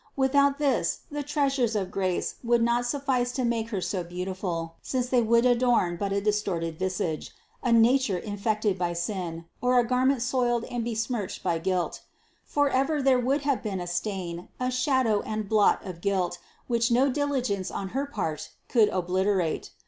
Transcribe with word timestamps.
Without 0.15 0.57
this 0.57 1.01
the 1.11 1.21
treasures 1.21 1.75
of 1.75 1.91
grace 1.91 2.37
would 2.43 2.63
not 2.63 2.87
suffice 2.87 3.31
to 3.33 3.45
make 3.45 3.69
Her 3.69 3.81
so 3.81 4.03
beautiful, 4.03 4.77
since 4.81 5.09
they 5.09 5.21
would 5.21 5.45
adorn 5.45 5.95
but 5.95 6.11
a 6.11 6.19
distorted 6.19 6.79
visage, 6.79 7.29
a 7.61 7.71
nature 7.71 8.17
infected 8.17 8.79
with 8.79 8.97
sin, 8.97 9.45
or 9.61 9.77
a 9.77 9.85
garment 9.85 10.23
soiled 10.23 10.63
and 10.71 10.83
be 10.83 10.95
smirched 10.95 11.43
by 11.43 11.59
guilt. 11.59 12.01
Forever 12.45 12.99
there 12.99 13.19
would 13.19 13.41
have 13.41 13.61
been 13.61 13.79
a 13.79 13.85
stain, 13.85 14.47
a 14.59 14.71
shadow 14.71 15.21
and 15.21 15.47
blot 15.47 15.85
of 15.85 16.01
guilt, 16.01 16.39
which 16.65 16.89
no 16.89 17.07
diligence 17.11 17.69
on 17.69 17.89
her 17.89 18.07
part 18.07 18.49
could 18.67 18.89
obliterate. 18.89 19.69